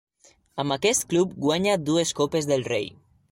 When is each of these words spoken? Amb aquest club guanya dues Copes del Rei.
Amb 0.63 0.75
aquest 0.75 1.05
club 1.11 1.37
guanya 1.45 1.77
dues 1.91 2.17
Copes 2.23 2.49
del 2.53 2.69
Rei. 2.73 2.89